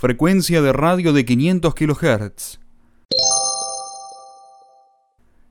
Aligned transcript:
frecuencia 0.00 0.62
de 0.62 0.72
radio 0.72 1.12
de 1.12 1.26
500 1.26 1.74
kHz. 1.74 2.58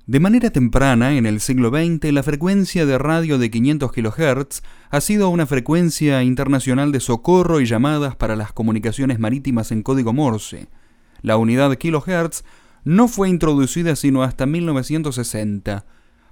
De 0.08 0.20
manera 0.20 0.50
temprana, 0.50 1.16
en 1.16 1.28
el 1.28 1.40
siglo 1.40 1.70
XX, 1.70 2.12
la 2.12 2.24
frecuencia 2.24 2.88
de 2.88 2.98
radio 2.98 3.38
de 3.38 3.52
500 3.52 3.92
kHz 3.92 4.64
ha 4.90 5.02
sido 5.02 5.30
una 5.30 5.46
frecuencia 5.46 6.24
internacional 6.24 6.92
de 6.92 7.00
socorro 7.00 7.62
y 7.62 7.68
llamadas 7.68 8.16
para 8.16 8.36
las 8.36 8.52
comunicaciones 8.52 9.20
marítimas 9.20 9.72
en 9.72 9.84
código 9.84 10.14
Morse. 10.14 10.68
La 11.22 11.38
unidad 11.38 11.76
kilohertz 11.76 12.44
no 12.84 13.08
fue 13.08 13.30
introducida 13.30 13.96
sino 13.96 14.24
hasta 14.24 14.48
1960. 14.48 15.86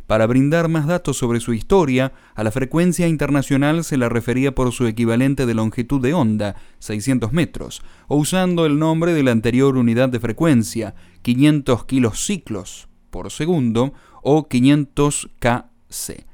Para 0.08 0.26
brindar 0.26 0.70
más 0.70 0.88
datos 0.88 1.18
sobre 1.18 1.42
su 1.42 1.54
historia, 1.54 2.14
a 2.34 2.44
la 2.46 2.52
frecuencia 2.52 3.10
internacional 3.10 3.84
se 3.84 3.98
la 3.98 4.08
refería 4.08 4.56
por 4.56 4.72
su 4.72 4.88
equivalente 4.88 5.46
de 5.46 5.54
longitud 5.54 6.02
de 6.02 6.14
onda, 6.14 6.56
600 6.80 7.34
metros, 7.34 7.82
o 8.08 8.16
usando 8.16 8.66
el 8.66 8.80
nombre 8.80 9.14
de 9.14 9.24
la 9.24 9.32
anterior 9.32 9.76
unidad 9.76 10.08
de 10.08 10.22
frecuencia, 10.22 10.96
500 11.24 11.86
kilociclos 11.86 12.88
por 13.10 13.32
segundo, 13.32 13.94
o 14.22 14.48
500 14.48 15.30
kc. 15.40 16.26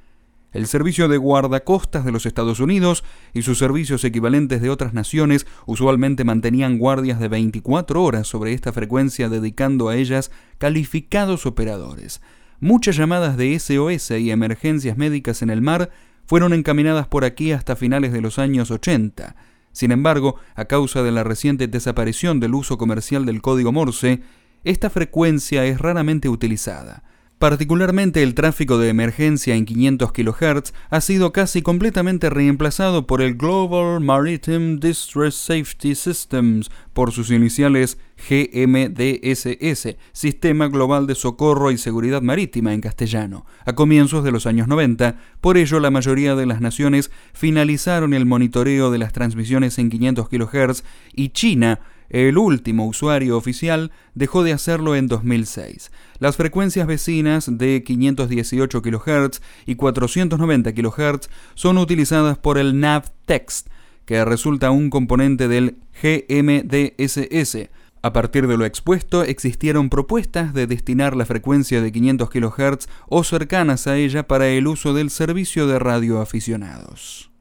El 0.52 0.68
servicio 0.68 1.08
de 1.08 1.18
guardacostas 1.18 2.06
de 2.06 2.12
los 2.12 2.28
Estados 2.28 2.60
Unidos 2.60 3.04
y 3.34 3.42
sus 3.42 3.58
servicios 3.58 4.04
equivalentes 4.04 4.62
de 4.62 4.70
otras 4.70 4.94
naciones 4.94 5.48
usualmente 5.66 6.24
mantenían 6.24 6.78
guardias 6.78 7.20
de 7.20 7.28
24 7.28 8.04
horas 8.04 8.28
sobre 8.28 8.54
esta 8.54 8.72
frecuencia 8.72 9.30
dedicando 9.30 9.90
a 9.90 9.96
ellas 9.96 10.30
calificados 10.60 11.48
operadores. 11.48 12.22
Muchas 12.64 12.96
llamadas 12.96 13.36
de 13.36 13.60
SOS 13.60 14.12
y 14.12 14.32
emergencias 14.32 14.98
médicas 14.98 15.42
en 15.42 15.50
el 15.50 15.62
mar 15.62 15.90
fueron 16.26 16.54
encaminadas 16.54 17.08
por 17.08 17.26
aquí 17.26 17.52
hasta 17.52 17.76
finales 17.76 18.14
de 18.14 18.22
los 18.22 18.40
años 18.40 18.72
80. 18.72 19.36
Sin 19.74 19.92
embargo, 19.92 20.38
a 20.56 20.64
causa 20.64 21.04
de 21.04 21.12
la 21.12 21.26
reciente 21.26 21.68
desaparición 21.68 22.40
del 22.40 22.56
uso 22.56 22.78
comercial 22.78 23.26
del 23.26 23.42
código 23.42 23.74
Morse, 23.74 24.22
esta 24.64 24.90
frecuencia 24.90 25.66
es 25.66 25.78
raramente 25.78 26.30
utilizada. 26.30 27.04
Particularmente 27.44 28.24
el 28.24 28.36
tráfico 28.36 28.78
de 28.78 28.88
emergencia 28.88 29.54
en 29.54 29.66
500 29.66 30.14
kHz 30.14 30.74
ha 30.90 31.02
sido 31.02 31.34
casi 31.34 31.62
completamente 31.62 32.30
reemplazado 32.30 33.06
por 33.06 33.22
el 33.22 33.36
Global 33.36 34.00
Maritime 34.00 34.78
Distress 34.78 35.36
Safety 35.36 35.94
Systems, 35.94 36.72
por 36.94 37.12
sus 37.12 37.32
iniciales 37.32 37.98
GMDSS, 38.30 39.98
Sistema 40.14 40.70
Global 40.70 41.06
de 41.06 41.16
Socorro 41.16 41.72
y 41.72 41.78
Seguridad 41.78 42.22
Marítima 42.22 42.74
en 42.74 42.80
castellano, 42.80 43.46
a 43.66 43.74
comienzos 43.74 44.24
de 44.24 44.32
los 44.32 44.46
años 44.46 44.70
90. 44.70 45.18
Por 45.42 45.58
ello, 45.58 45.82
la 45.82 45.92
mayoría 45.92 46.36
de 46.36 46.46
las 46.46 46.62
naciones 46.62 47.12
finalizaron 47.34 48.14
el 48.14 48.26
monitoreo 48.26 48.90
de 48.90 49.00
las 49.00 49.12
transmisiones 49.12 49.78
en 49.80 49.90
500 49.90 50.30
kHz 50.30 50.86
y 51.14 51.32
China 51.32 51.82
el 52.14 52.38
último 52.38 52.86
usuario 52.86 53.36
oficial 53.36 53.92
dejó 54.14 54.44
de 54.44 54.54
hacerlo 54.54 54.96
en 54.96 55.08
2006. 55.08 55.92
Las 56.20 56.38
frecuencias 56.38 56.88
vecinas 56.88 57.58
de 57.58 57.84
518 57.84 58.82
kHz 58.82 59.42
y 59.66 59.76
490 59.76 60.74
kHz 60.74 61.30
son 61.56 61.80
utilizadas 61.80 62.38
por 62.38 62.60
el 62.60 62.80
NavText, 62.80 63.68
que 64.06 64.24
resulta 64.24 64.70
un 64.70 64.92
componente 64.92 65.48
del 65.48 65.78
GMDSS. 66.02 67.70
A 68.04 68.14
partir 68.14 68.48
de 68.48 68.58
lo 68.58 68.66
expuesto, 68.66 69.24
existieron 69.24 69.90
propuestas 69.90 70.54
de 70.54 70.68
destinar 70.68 71.16
la 71.16 71.26
frecuencia 71.26 71.82
de 71.82 71.92
500 71.92 72.30
kHz 72.30 72.88
o 73.08 73.24
cercanas 73.24 73.88
a 73.88 73.98
ella 73.98 74.28
para 74.28 74.50
el 74.50 74.68
uso 74.68 74.94
del 74.94 75.10
servicio 75.10 75.66
de 75.66 75.80
radioaficionados. 75.80 77.33